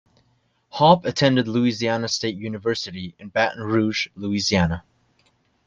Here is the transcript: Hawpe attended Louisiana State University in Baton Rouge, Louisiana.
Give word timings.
Hawpe 0.73 1.05
attended 1.05 1.47
Louisiana 1.47 2.07
State 2.07 2.35
University 2.35 3.13
in 3.19 3.29
Baton 3.29 3.61
Rouge, 3.61 4.07
Louisiana. 4.15 4.83